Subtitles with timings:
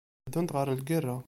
[0.25, 1.15] Teddunt ɣer lgirra.